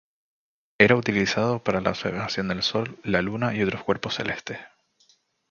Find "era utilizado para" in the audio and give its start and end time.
0.79-1.79